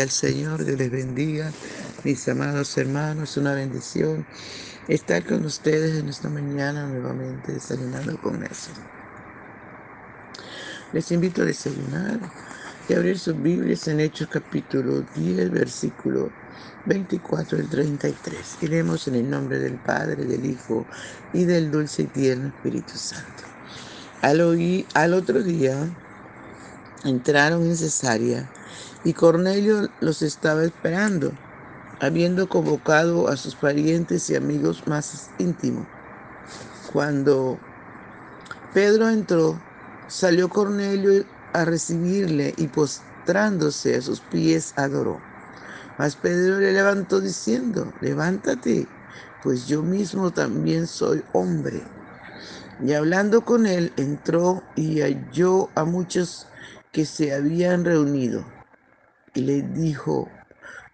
[0.00, 1.52] Al Señor, Dios les bendiga.
[2.04, 4.24] Mis amados hermanos, una bendición
[4.88, 8.70] estar con ustedes en esta mañana nuevamente desayunando con eso.
[10.92, 12.18] Les invito a desayunar
[12.88, 16.30] y abrir sus Biblias en Hechos capítulo 10, versículo
[16.86, 18.56] 24 al 33.
[18.62, 20.86] Iremos en el nombre del Padre, del Hijo
[21.34, 23.44] y del dulce y tierno Espíritu Santo.
[24.22, 25.76] Al, oí, al otro día
[27.04, 28.50] entraron en Cesarea
[29.04, 31.32] y Cornelio los estaba esperando,
[32.00, 35.86] habiendo convocado a sus parientes y amigos más íntimos.
[36.92, 37.58] Cuando
[38.74, 39.58] Pedro entró,
[40.08, 45.20] salió Cornelio a recibirle y postrándose a sus pies adoró.
[45.98, 48.86] Mas Pedro le levantó diciendo, levántate,
[49.42, 51.82] pues yo mismo también soy hombre.
[52.82, 56.46] Y hablando con él, entró y halló a muchos
[56.92, 58.44] que se habían reunido
[59.34, 60.28] y le dijo,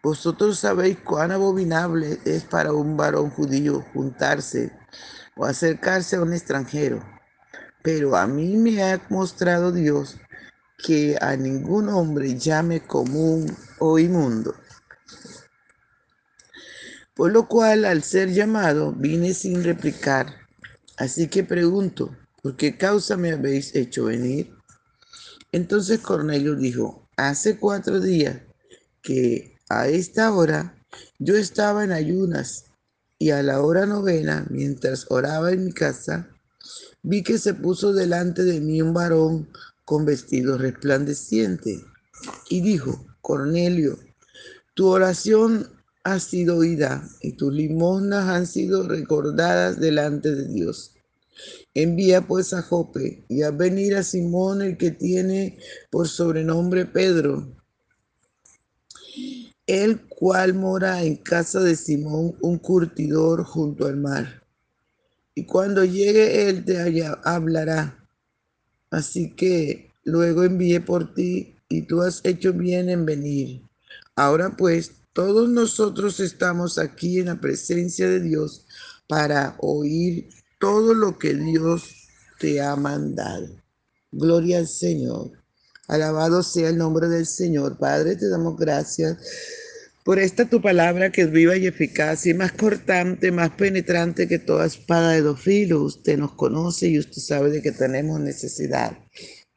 [0.03, 4.73] vosotros sabéis cuán abominable es para un varón judío juntarse
[5.37, 7.05] o acercarse a un extranjero,
[7.83, 10.17] pero a mí me ha mostrado Dios
[10.79, 14.55] que a ningún hombre llame común o inmundo.
[17.15, 20.27] Por lo cual, al ser llamado, vine sin replicar.
[20.99, 24.53] Así que pregunto, ¿por qué causa me habéis hecho venir?
[25.51, 28.43] Entonces Cornelio dijo, hace cuatro días
[29.03, 30.77] que a esta hora
[31.19, 32.65] yo estaba en ayunas
[33.19, 36.29] y a la hora novena, mientras oraba en mi casa,
[37.03, 39.49] vi que se puso delante de mí un varón
[39.85, 41.83] con vestido resplandeciente
[42.51, 43.99] y dijo, Cornelio,
[44.75, 45.71] tu oración
[46.05, 50.96] ha sido oída y tus limosnas han sido recordadas delante de Dios.
[51.75, 55.59] Envía pues a Jope y a venir a Simón el que tiene
[55.91, 57.55] por sobrenombre Pedro,
[59.67, 64.43] el cual mora en casa de Simón, un curtidor junto al mar.
[65.35, 68.09] Y cuando llegue él te hablará.
[68.91, 73.61] Así que luego envié por ti y tú has hecho bien en venir.
[74.15, 78.65] Ahora pues, todos nosotros estamos aquí en la presencia de Dios
[79.09, 80.29] para oír
[80.59, 82.09] todo lo que Dios
[82.39, 83.49] te ha mandado.
[84.13, 85.33] Gloria al Señor.
[85.89, 87.79] Alabado sea el nombre del Señor.
[87.79, 89.19] Padre, te damos gracias
[90.05, 94.39] por esta tu palabra que es viva y eficaz y más cortante, más penetrante que
[94.39, 95.97] toda espada de dos filos.
[95.97, 98.97] Usted nos conoce y usted sabe de que tenemos necesidad.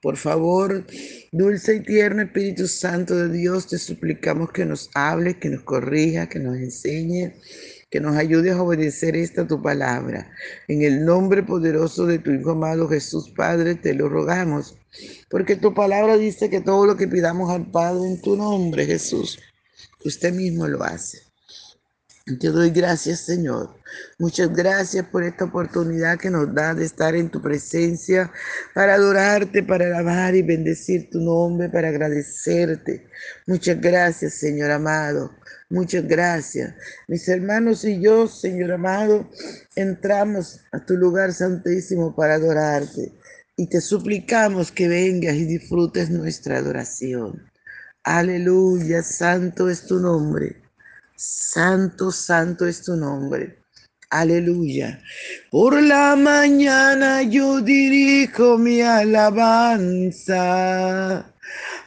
[0.02, 0.86] Por favor,
[1.31, 6.30] dulce y tierno Espíritu Santo de Dios, te suplicamos que nos hable, que nos corrija,
[6.30, 7.34] que nos enseñe
[7.89, 10.31] que nos ayudes a obedecer esta tu palabra.
[10.67, 14.77] En el nombre poderoso de tu Hijo amado Jesús, Padre, te lo rogamos,
[15.29, 19.39] porque tu palabra dice que todo lo que pidamos al Padre en tu nombre, Jesús,
[20.03, 21.28] usted mismo lo hace.
[22.38, 23.75] Te doy gracias, Señor.
[24.19, 28.31] Muchas gracias por esta oportunidad que nos da de estar en tu presencia
[28.75, 33.07] para adorarte, para alabar y bendecir tu nombre, para agradecerte.
[33.47, 35.31] Muchas gracias, Señor amado.
[35.69, 36.75] Muchas gracias.
[37.07, 39.28] Mis hermanos y yo, Señor amado,
[39.75, 43.12] entramos a tu lugar santísimo para adorarte
[43.56, 47.50] y te suplicamos que vengas y disfrutes nuestra adoración.
[48.03, 50.69] Aleluya, santo es tu nombre.
[51.22, 53.66] Santo, santo es tu nombre.
[54.09, 55.03] Aleluya.
[55.52, 60.40] Por la mañana yo dirijo mi alabanza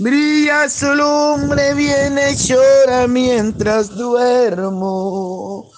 [0.00, 5.70] Brilla su lumbre, viene y llora mientras duermo.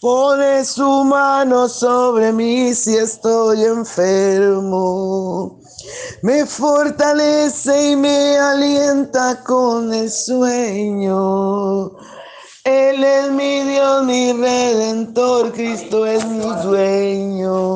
[0.00, 5.58] Pone su mano sobre mí si estoy enfermo.
[6.22, 11.90] Me fortalece y me alienta con el sueño.
[12.64, 17.75] Él es mi Dios, mi redentor, Cristo es mi dueño.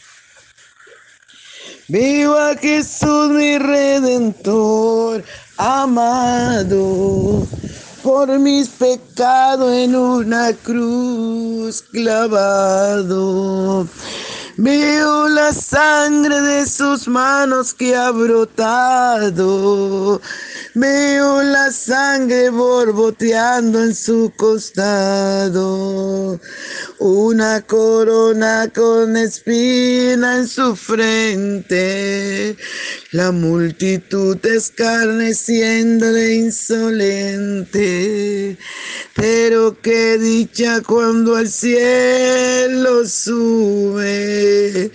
[1.91, 5.25] Viva Jesús mi redentor
[5.57, 7.45] amado,
[8.01, 13.85] por mis pecados en una cruz clavado.
[14.55, 19.41] Veo la sangre de sus manos que ha brotado.
[20.73, 26.39] Veo la sangre borboteando en su costado.
[26.97, 32.55] Una corona con espina en su frente.
[33.11, 37.77] La multitud escarneciendo de insolente.
[39.13, 44.89] Pero qué dicha cuando al cielo sube,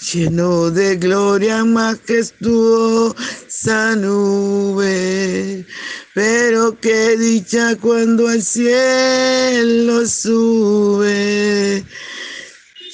[0.00, 3.16] lleno de gloria majestuosa
[3.96, 5.66] nube.
[6.14, 11.84] Pero qué dicha cuando al cielo sube,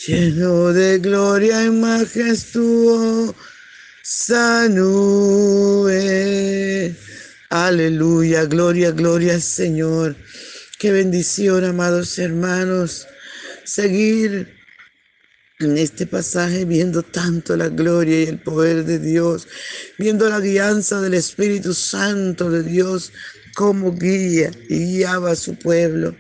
[0.06, 3.35] lleno de gloria y majestuosa
[4.71, 5.95] nube.
[7.51, 10.17] Aleluya, gloria, gloria al Señor.
[10.79, 13.06] Qué bendición, amados hermanos,
[13.65, 14.63] seguir
[15.64, 19.49] en este pasaje viendo tanto la gloria y el poder de Dios,
[19.99, 23.12] viendo la guianza del Espíritu Santo de Dios
[23.55, 26.14] como guía y guiaba a su pueblo.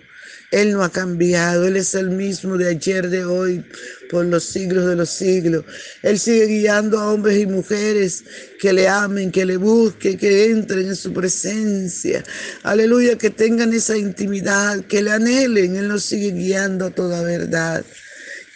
[0.54, 3.64] Él no ha cambiado, Él es el mismo de ayer, de hoy,
[4.08, 5.64] por los siglos de los siglos.
[6.04, 8.22] Él sigue guiando a hombres y mujeres
[8.60, 12.22] que le amen, que le busquen, que entren en su presencia.
[12.62, 15.74] Aleluya, que tengan esa intimidad, que le anhelen.
[15.74, 17.84] Él nos sigue guiando a toda verdad.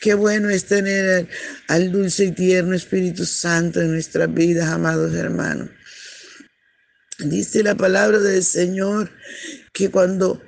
[0.01, 1.29] Qué bueno es tener
[1.69, 5.69] al dulce y tierno Espíritu Santo en nuestras vidas, amados hermanos.
[7.19, 9.11] Dice la palabra del Señor
[9.73, 10.41] que cuando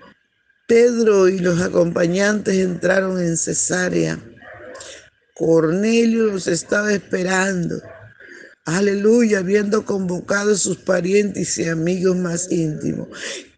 [0.69, 4.21] Pedro y los acompañantes entraron en Cesarea.
[5.35, 7.83] Cornelio los estaba esperando.
[8.67, 13.09] Aleluya, habiendo convocado a sus parientes y amigos más íntimos.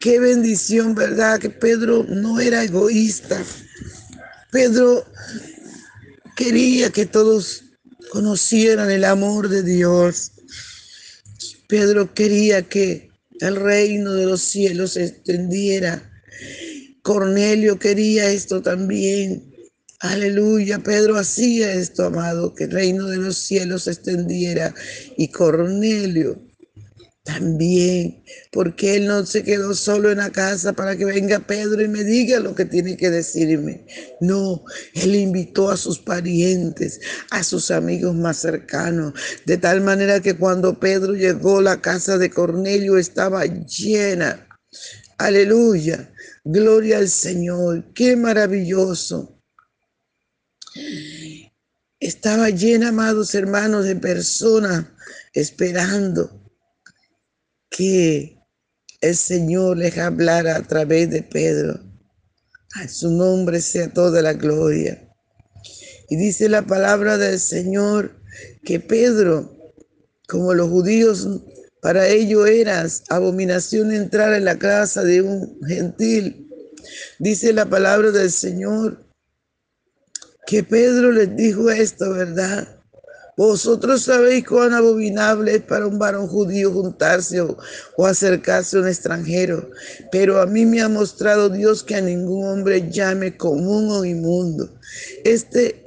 [0.00, 1.38] Qué bendición, ¿verdad?
[1.38, 3.42] Que Pedro no era egoísta.
[4.50, 5.04] Pedro
[6.36, 7.64] quería que todos
[8.10, 10.32] conocieran el amor de Dios.
[11.68, 13.10] Pedro quería que
[13.40, 16.08] el reino de los cielos se extendiera
[17.02, 19.52] Cornelio quería esto también.
[19.98, 24.74] Aleluya, Pedro hacía esto, amado, que el reino de los cielos se extendiera.
[25.16, 26.40] Y Cornelio
[27.24, 31.88] también, porque él no se quedó solo en la casa para que venga Pedro y
[31.88, 33.86] me diga lo que tiene que decirme.
[34.20, 34.64] No,
[34.94, 37.00] él invitó a sus parientes,
[37.30, 39.14] a sus amigos más cercanos,
[39.46, 44.48] de tal manera que cuando Pedro llegó, la casa de Cornelio estaba llena.
[45.18, 46.12] Aleluya
[46.44, 49.38] Gloria al Señor, qué maravilloso.
[52.00, 54.86] Estaba llena, amados hermanos, de personas
[55.32, 56.41] esperando
[57.76, 58.38] que
[59.00, 61.80] el Señor les hablara a través de Pedro.
[62.74, 65.08] A su nombre sea toda la gloria.
[66.08, 68.20] Y dice la palabra del Señor
[68.64, 69.56] que Pedro,
[70.28, 71.28] como los judíos
[71.80, 76.48] para ello era abominación entrar en la casa de un gentil.
[77.18, 79.04] Dice la palabra del Señor
[80.46, 82.81] que Pedro les dijo esto, ¿verdad?
[83.36, 87.56] Vosotros sabéis cuán abominable es para un varón judío juntarse o,
[88.04, 89.70] acercarse a un extranjero,
[90.10, 94.68] pero a mí me ha mostrado Dios que a ningún hombre llame común o inmundo.
[95.24, 95.82] Este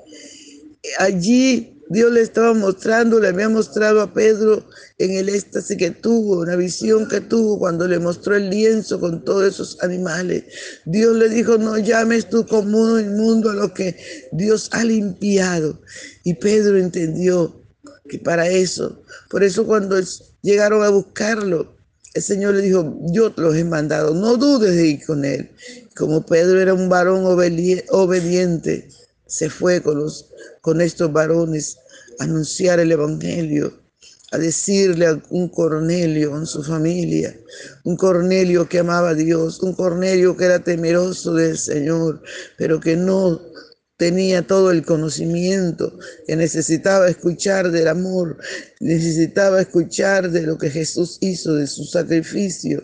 [1.00, 4.64] allí Dios le estaba mostrando, le había mostrado a Pedro
[4.98, 9.24] en el éxtasis que tuvo, una visión que tuvo cuando le mostró el lienzo con
[9.24, 10.46] todos esos animales.
[10.86, 13.96] Dios le dijo, no llames tú común inmundo a lo que
[14.32, 15.80] Dios ha limpiado.
[16.24, 17.62] Y Pedro entendió
[18.10, 19.98] que para eso, por eso cuando
[20.42, 21.76] llegaron a buscarlo,
[22.16, 25.52] el Señor le dijo, yo te los he mandado, no dudes de ir con él.
[25.96, 28.90] Como Pedro era un varón obediente,
[29.28, 30.32] se fue con, los,
[30.66, 31.78] con estos varones
[32.18, 33.72] a anunciar el Evangelio,
[34.32, 37.40] a decirle a un Cornelio en su familia,
[37.84, 42.20] un Cornelio que amaba a Dios, un Cornelio que era temeroso del Señor,
[42.58, 43.40] pero que no
[43.98, 48.40] tenía todo el conocimiento, que necesitaba escuchar del amor,
[48.80, 52.82] necesitaba escuchar de lo que Jesús hizo, de su sacrificio,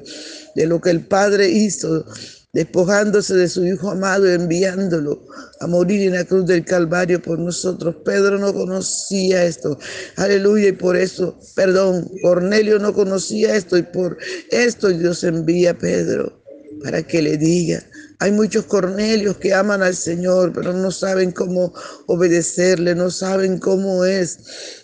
[0.56, 2.06] de lo que el Padre hizo
[2.54, 5.26] despojándose de su Hijo amado y enviándolo
[5.60, 7.96] a morir en la cruz del Calvario por nosotros.
[8.04, 9.78] Pedro no conocía esto.
[10.18, 10.70] Aleluya.
[10.70, 14.18] Y por eso, perdón, Cornelio no conocía esto y por
[14.50, 16.42] esto Dios envía a Pedro
[16.84, 17.84] para que le diga.
[18.20, 21.74] Hay muchos Cornelios que aman al Señor, pero no saben cómo
[22.06, 24.38] obedecerle, no saben cómo es.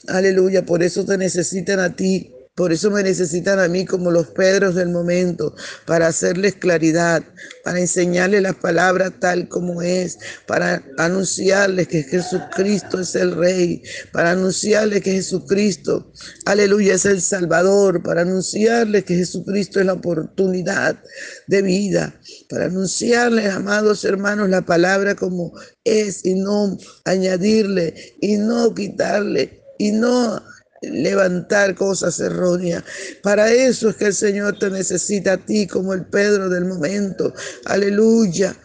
[0.08, 0.66] Aleluya.
[0.66, 4.74] Por eso te necesitan a ti por eso me necesitan a mí como los Pedros
[4.74, 7.24] del momento, para hacerles claridad,
[7.64, 14.32] para enseñarles las palabras tal como es, para anunciarles que Jesucristo es el Rey, para
[14.32, 16.12] anunciarles que Jesucristo,
[16.46, 20.98] aleluya, es el Salvador, para anunciarles que Jesucristo es la oportunidad
[21.46, 28.74] de vida, para anunciarles, amados hermanos, la palabra como es y no añadirle y no
[28.74, 30.42] quitarle y no
[30.82, 32.84] levantar cosas erróneas.
[33.24, 37.34] Para eso es que el Señor te necesita a ti como el Pedro del momento.
[37.66, 38.56] Aleluya.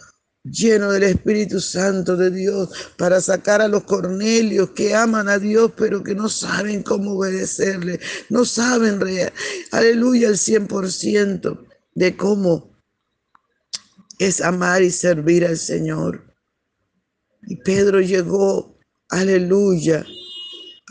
[0.45, 5.71] Lleno del Espíritu Santo de Dios para sacar a los Cornelios que aman a Dios
[5.76, 8.99] pero que no saben cómo obedecerle, no saben,
[9.71, 11.64] aleluya, el 100%
[11.95, 12.76] de cómo
[14.19, 16.35] es amar y servir al Señor.
[17.42, 20.04] Y Pedro llegó, aleluya,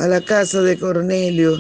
[0.01, 1.55] a la casa de Cornelio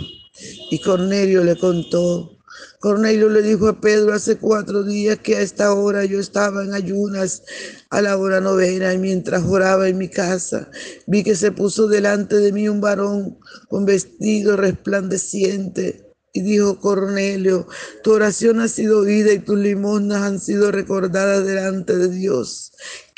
[0.71, 2.39] y Cornelio le contó.
[2.79, 6.73] Cornelio le dijo a Pedro hace cuatro días que a esta hora yo estaba en
[6.73, 7.43] ayunas
[7.91, 10.71] a la hora novena y mientras oraba en mi casa
[11.05, 13.37] vi que se puso delante de mí un varón
[13.69, 17.67] con vestido resplandeciente y dijo Cornelio,
[18.03, 22.71] tu oración ha sido oída y tus limosnas han sido recordadas delante de Dios.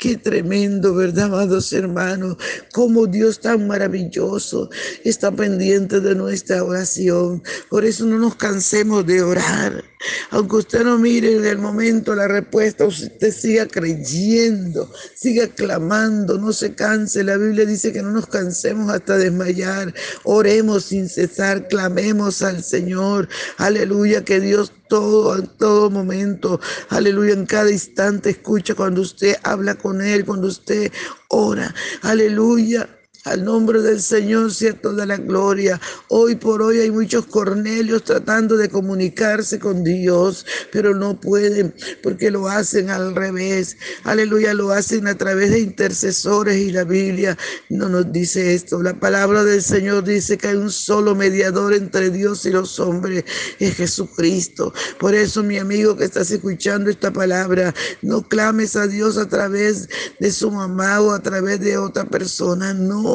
[0.04, 2.36] Qué tremendo, ¿verdad, amados hermanos?
[2.74, 4.68] Cómo Dios tan maravilloso
[5.02, 7.42] está pendiente de nuestra oración.
[7.70, 9.82] Por eso no nos cansemos de orar.
[10.30, 16.52] Aunque usted no mire en el momento la respuesta, usted siga creyendo, siga clamando, no
[16.52, 17.24] se canse.
[17.24, 19.94] La Biblia dice que no nos cansemos hasta desmayar.
[20.24, 23.28] Oremos sin cesar, clamemos al Señor.
[23.58, 29.74] Aleluya, que Dios todo, en todo momento, aleluya, en cada instante escucha cuando usted habla
[29.74, 30.92] con Él, cuando usted
[31.28, 32.88] ora, aleluya.
[33.24, 35.80] Al nombre del Señor sea toda la gloria.
[36.08, 42.30] Hoy por hoy hay muchos Cornelios tratando de comunicarse con Dios, pero no pueden porque
[42.30, 43.78] lo hacen al revés.
[44.02, 47.34] Aleluya, lo hacen a través de intercesores y la Biblia
[47.70, 48.82] no nos dice esto.
[48.82, 53.24] La palabra del Señor dice que hay un solo mediador entre Dios y los hombres,
[53.58, 54.74] es Jesucristo.
[54.98, 59.88] Por eso, mi amigo que estás escuchando esta palabra, no clames a Dios a través
[60.20, 63.13] de su mamá o a través de otra persona, no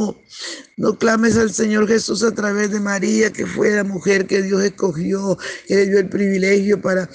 [0.78, 4.64] no, clames al Señor Jesús a través de María, que fue la mujer que Dios
[4.64, 5.38] escogió,
[5.68, 7.10] que le dio el privilegio para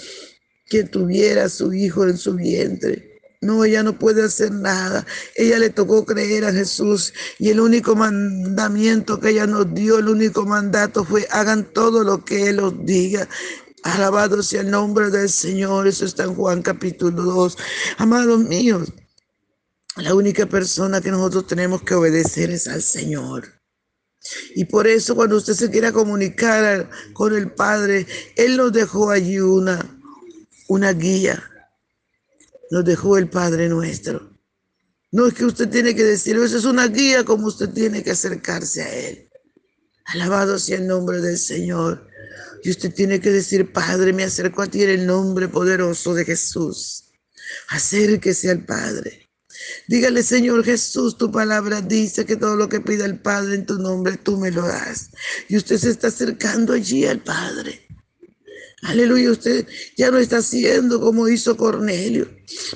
[0.67, 3.15] que tuviera a su hijo en su vientre.
[3.45, 5.07] No, ella no puede hacer nada.
[5.37, 10.09] Ella le tocó creer a Jesús y el único mandamiento que ella nos dio, el
[10.09, 13.29] único mandato fue hagan todo lo que Él os diga.
[13.83, 15.87] Alabado sea el nombre del Señor.
[15.87, 17.59] Eso está en Juan capítulo 2.
[17.99, 18.91] Amados míos,
[19.97, 23.53] la única persona que nosotros tenemos que obedecer es al Señor.
[24.55, 29.39] Y por eso cuando usted se quiera comunicar con el Padre, Él nos dejó allí
[29.39, 30.01] una,
[30.69, 31.43] una guía.
[32.71, 34.35] Nos dejó el Padre nuestro.
[35.13, 38.13] No es que usted tiene que decir, eso es una guía como usted tiene que
[38.13, 39.29] acercarse a Él.
[40.07, 42.09] Alabado sea el nombre del Señor.
[42.65, 46.25] Y usted tiene que decir, Padre, me acerco a ti en el nombre poderoso de
[46.25, 47.13] Jesús.
[47.69, 49.24] Acérquese al Padre.
[49.89, 53.79] Dígale, Señor Jesús, tu palabra dice que todo lo que pida el Padre en tu
[53.79, 55.11] nombre, tú me lo das.
[55.49, 57.87] Y usted se está acercando allí al Padre.
[58.83, 59.67] Aleluya, usted
[59.97, 62.29] ya no está haciendo como hizo Cornelio.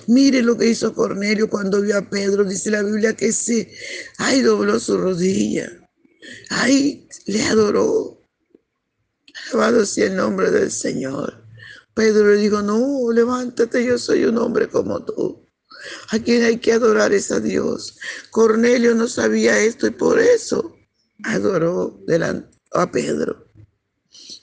[0.06, 2.44] Mire lo que hizo Cornelio cuando vio a Pedro.
[2.44, 3.68] Dice la Biblia que sí,
[4.16, 5.70] ay, dobló su rodilla.
[6.48, 8.22] Ay, le adoró.
[9.50, 11.44] Alabado sea el nombre del Señor.
[11.94, 15.47] Pedro le dijo, no, levántate, yo soy un hombre como tú.
[16.10, 17.98] A quien hay que adorar es a Dios.
[18.30, 20.76] Cornelio no sabía esto y por eso
[21.24, 23.46] adoró delante a Pedro.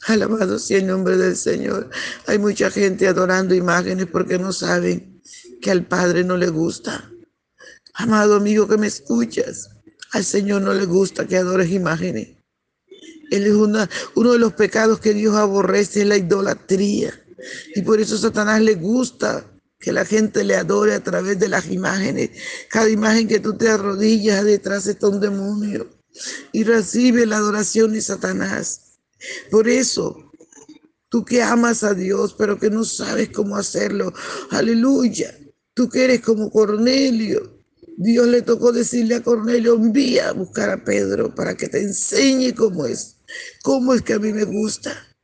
[0.08, 1.90] Alabado sea el nombre del Señor.
[2.28, 5.22] Hay mucha gente adorando imágenes porque no saben
[5.62, 7.12] que al Padre no le gusta.
[7.96, 9.70] Amado amigo que me escuchas,
[10.12, 12.36] al Señor no le gusta que adores imágenes.
[13.32, 17.14] Él es uno de los pecados que Dios aborrece, es la idolatría.
[17.76, 19.46] Y por eso Satanás le gusta
[19.86, 22.32] que la gente le adore a través de las imágenes.
[22.72, 25.88] Cada imagen que tú te arrodillas, detrás está un demonio.
[26.52, 28.98] Y recibe la adoración de Satanás.
[29.52, 30.32] Por eso,
[31.08, 34.12] tú que amas a Dios, pero que no sabes cómo hacerlo,
[34.50, 35.38] aleluya.
[35.76, 37.64] Tú que eres como Cornelio.
[37.96, 42.56] Dios le tocó decirle a Cornelio, envía a buscar a Pedro para que te enseñe
[42.56, 43.18] cómo es,
[43.62, 45.15] cómo es que a mí me gusta.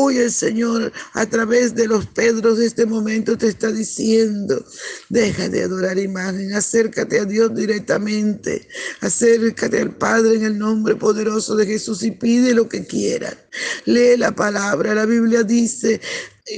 [0.00, 4.64] Hoy el Señor a través de los Pedros de este momento te está diciendo,
[5.08, 8.68] deja de adorar imagen, acércate a Dios directamente,
[9.00, 13.38] acércate al Padre en el nombre poderoso de Jesús y pide lo que quieras.
[13.86, 16.00] Lee la palabra, la Biblia dice,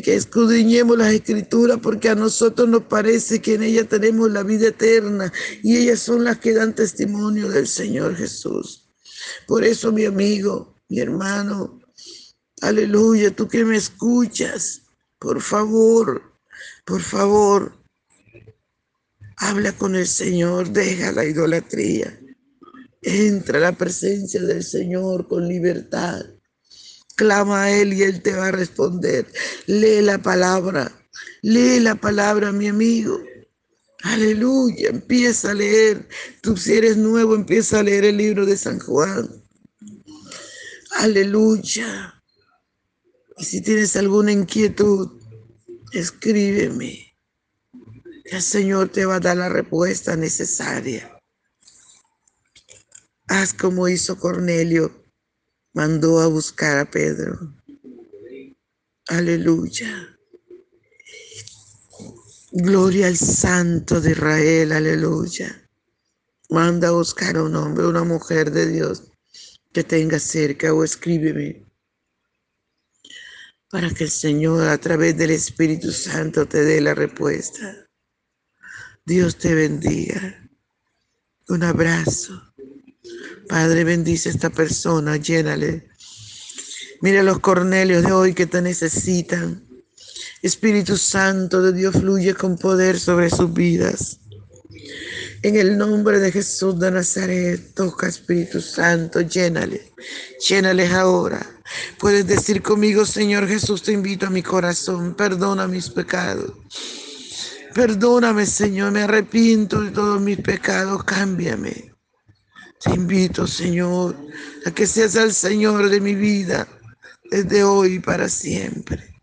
[0.04, 4.68] que escudriñemos las escrituras porque a nosotros nos parece que en ella tenemos la vida
[4.68, 5.32] eterna
[5.62, 8.90] y ellas son las que dan testimonio del Señor Jesús.
[9.47, 11.79] Por eso, mi amigo, mi hermano,
[12.61, 14.83] Aleluya, tú que me escuchas,
[15.19, 16.23] por favor,
[16.85, 17.73] por favor,
[19.37, 22.21] habla con el Señor, deja la idolatría,
[23.00, 26.21] entra a la presencia del Señor con libertad,
[27.17, 29.26] clama a Él y Él te va a responder.
[29.67, 30.93] Lee la palabra,
[31.40, 33.23] lee la palabra, mi amigo.
[34.03, 36.09] Aleluya, empieza a leer.
[36.42, 39.29] Tú si eres nuevo, empieza a leer el libro de San Juan.
[40.99, 42.19] Aleluya.
[43.40, 45.18] Y si tienes alguna inquietud,
[45.92, 47.16] escríbeme.
[48.26, 51.18] El Señor te va a dar la respuesta necesaria.
[53.29, 55.07] Haz como hizo Cornelio,
[55.72, 57.55] mandó a buscar a Pedro.
[59.09, 60.18] Aleluya.
[62.53, 65.66] Gloria al Santo de Israel, aleluya.
[66.50, 69.05] Manda a buscar a un hombre, una mujer de Dios
[69.72, 71.69] que tenga cerca o escríbeme
[73.70, 77.87] para que el Señor a través del Espíritu Santo te dé la respuesta.
[79.06, 80.50] Dios te bendiga.
[81.48, 82.52] Un abrazo.
[83.48, 85.88] Padre, bendice a esta persona, llénale.
[87.00, 89.66] Mira los Cornelios de hoy que te necesitan.
[90.42, 94.20] Espíritu Santo de Dios fluye con poder sobre sus vidas.
[95.42, 99.90] En el nombre de Jesús de Nazaret, toca Espíritu Santo, llénale,
[100.46, 101.40] llénales ahora.
[101.98, 106.53] Puedes decir conmigo, Señor Jesús, te invito a mi corazón, perdona mis pecados.
[107.74, 111.94] Perdóname, Señor, me arrepiento de todos mis pecados, cámbiame.
[112.85, 114.16] Te invito, Señor,
[114.66, 116.68] a que seas el Señor de mi vida
[117.31, 119.22] desde hoy y para siempre.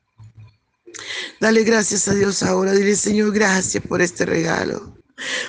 [1.39, 2.71] Dale gracias a Dios ahora.
[2.71, 4.96] Dile, Señor, gracias por este regalo.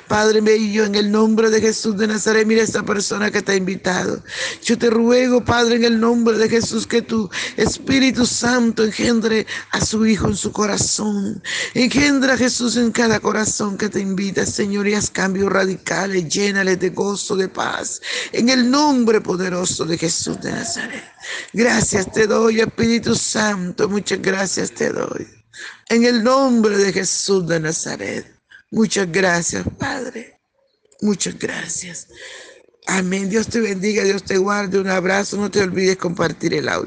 [0.08, 3.56] Padre mío, en el nombre de Jesús de Nazaret, mira esta persona que te ha
[3.56, 4.22] invitado.
[4.62, 9.84] Yo te ruego, Padre, en el nombre de Jesús, que tu Espíritu Santo engendre a
[9.84, 11.42] su Hijo en su corazón.
[11.74, 16.76] Engendra a Jesús en cada corazón que te invita, Señor, y haz cambios radicales, llénale
[16.76, 18.00] de gozo, de paz.
[18.32, 21.04] En el nombre poderoso de Jesús de Nazaret.
[21.52, 25.28] Gracias te doy, Espíritu Santo, muchas gracias te doy.
[25.90, 28.37] En el nombre de Jesús de Nazaret.
[28.70, 30.40] Muchas gracias, Padre.
[31.00, 32.08] Muchas gracias.
[32.86, 33.28] Amén.
[33.28, 34.78] Dios te bendiga, Dios te guarde.
[34.78, 35.36] Un abrazo.
[35.36, 36.86] No te olvides compartir el audio.